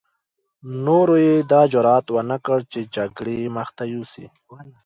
نورو 0.85 1.15
يې 1.25 1.35
دا 1.51 1.61
جرعت 1.71 2.05
ونه 2.11 2.37
کړ 2.45 2.59
چې 2.71 2.79
جګړې 2.95 3.37
مخته 3.57 3.83
يوسي. 3.93 4.25